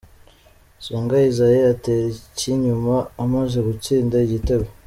[0.85, 4.67] Songa Isaie atera ikinyuma amaze gutsinda igitego.